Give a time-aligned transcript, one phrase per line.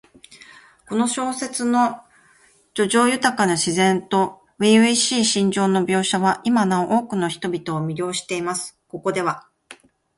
[0.89, 2.01] この小説の
[2.75, 8.79] 叙情豊かな自然と初々しい心情の描写は、今なお多くの人々を魅了しています。
[8.87, 9.47] ここでは、